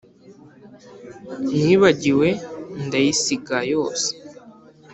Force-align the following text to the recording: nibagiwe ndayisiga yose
nibagiwe 1.55 2.27
ndayisiga 2.85 3.57
yose 3.73 4.09